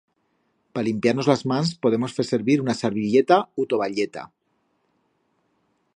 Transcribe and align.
Pa 0.77 0.83
limpiar-nos 0.87 1.29
las 1.31 1.43
mans 1.51 1.73
podemos 1.85 2.17
fer 2.21 2.25
servir 2.29 2.57
una 2.65 2.77
sarvilleta 2.79 3.41
u 3.65 3.69
tovalleta. 3.75 4.29